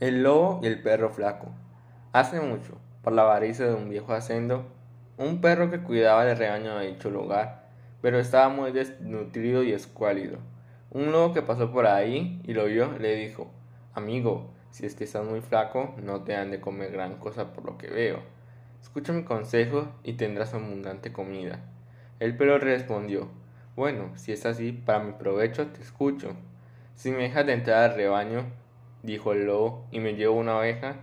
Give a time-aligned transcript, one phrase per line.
[0.00, 1.50] El lobo y el perro flaco.
[2.14, 4.64] Hace mucho, por la avaricia de un viejo hacendo,
[5.18, 7.68] un perro que cuidaba del rebaño de dicho lugar,
[8.00, 10.38] pero estaba muy desnutrido y escuálido.
[10.90, 13.50] Un lobo que pasó por ahí y lo vio le dijo,
[13.92, 17.66] Amigo, si es que estás muy flaco, no te han de comer gran cosa por
[17.66, 18.20] lo que veo.
[18.80, 21.60] Escucha mi consejo y tendrás abundante comida.
[22.20, 23.28] El perro respondió,
[23.76, 26.30] Bueno, si es así, para mi provecho te escucho.
[26.94, 28.46] Si me dejas de entrar al rebaño,
[29.02, 30.96] dijo el lobo, y me llevo una oveja,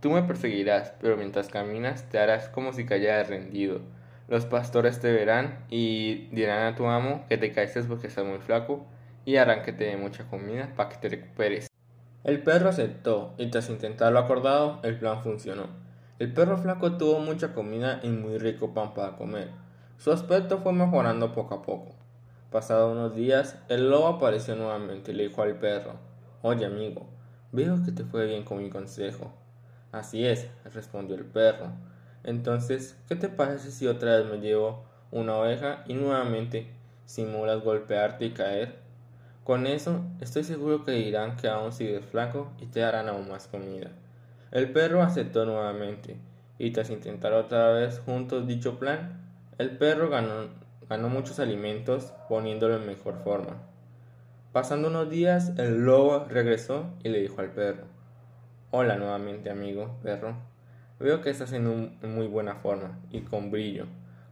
[0.00, 3.80] tú me perseguirás, pero mientras caminas te harás como si cayeras rendido.
[4.28, 8.38] Los pastores te verán y dirán a tu amo que te caíste porque estás muy
[8.38, 8.84] flaco
[9.24, 11.68] y harán que te dé mucha comida para que te recuperes.
[12.24, 15.66] El perro aceptó y tras intentar lo acordado, el plan funcionó.
[16.18, 19.50] El perro flaco tuvo mucha comida y muy rico pan para comer.
[19.96, 21.94] Su aspecto fue mejorando poco a poco.
[22.50, 25.92] Pasados unos días, el lobo apareció nuevamente y le dijo al perro,
[26.42, 27.06] Oye amigo,
[27.50, 29.32] Veo que te fue bien con mi consejo.
[29.90, 31.72] Así es, respondió el perro.
[32.22, 36.66] Entonces, ¿qué te parece si otra vez me llevo una oveja y nuevamente
[37.06, 38.76] simulas golpearte y caer?
[39.44, 43.46] Con eso, estoy seguro que dirán que aún sigues flaco y te darán aún más
[43.46, 43.92] comida.
[44.50, 46.18] El perro aceptó nuevamente,
[46.58, 49.22] y tras intentar otra vez juntos dicho plan,
[49.56, 50.48] el perro ganó,
[50.86, 53.56] ganó muchos alimentos poniéndolo en mejor forma.
[54.52, 57.84] Pasando unos días, el lobo regresó y le dijo al perro,
[58.70, 60.36] Hola nuevamente amigo, perro.
[60.98, 63.84] Veo que estás en, muy buena forma y con brillo.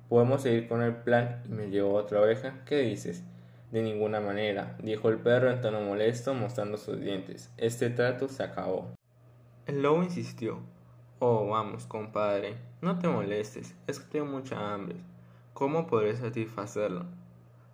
[0.08, 2.64] Podemos seguir con el plan y me llevo otra oveja.
[2.64, 3.24] ¿Qué dices?
[3.70, 7.52] De ninguna manera, dijo el perro en tono molesto mostrando sus dientes.
[7.58, 8.88] Este trato se acabó.
[9.66, 10.60] El lobo insistió.
[11.18, 14.96] Oh, vamos, compadre, no te molestes, es que tengo mucha hambre.
[15.52, 17.04] ¿Cómo podré satisfacerlo?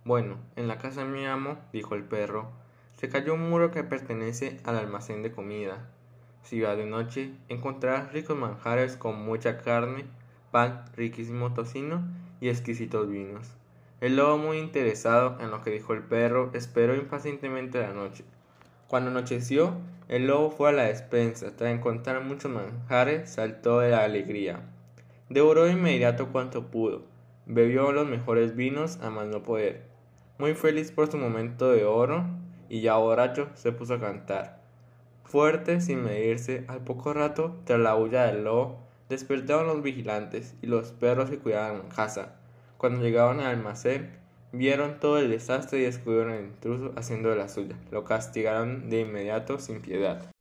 [0.05, 2.51] Bueno, en la casa de mi amo, dijo el perro,
[2.97, 5.87] se cayó un muro que pertenece al almacén de comida.
[6.43, 10.03] Si va de noche, encontrarás ricos manjares con mucha carne,
[10.51, 12.03] pan, riquísimo tocino
[12.41, 13.55] y exquisitos vinos.
[14.01, 18.25] El lobo, muy interesado en lo que dijo el perro, esperó impacientemente la noche.
[18.89, 19.73] Cuando anocheció,
[20.09, 21.55] el lobo fue a la despensa.
[21.55, 24.59] Tras encontrar muchos manjares, saltó de la alegría.
[25.29, 27.03] Devoró de inmediato cuanto pudo.
[27.45, 29.92] Bebió los mejores vinos a más no poder.
[30.39, 32.25] Muy feliz por su momento de oro,
[32.67, 34.61] y ya borracho se puso a cantar.
[35.23, 38.79] Fuerte, sin medirse, al poco rato, tras la huya del lobo,
[39.09, 42.35] despertaron los vigilantes y los perros que cuidaban casa.
[42.77, 44.17] Cuando llegaron al almacén,
[44.51, 47.75] vieron todo el desastre y descubrieron al intruso haciendo de la suya.
[47.91, 50.31] Lo castigaron de inmediato sin piedad.